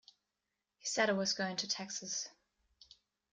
He 0.79 0.87
said 0.87 1.11
I 1.11 1.13
was 1.13 1.33
going 1.33 1.57
to 1.57 1.67
Texas. 1.67 2.27